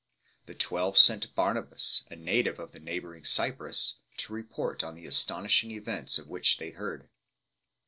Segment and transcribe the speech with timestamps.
[0.47, 5.69] The Twelve sent Barnabas, a native of the neighbouring Cyprus, to report on the astonishing
[5.69, 7.07] events of which they heard.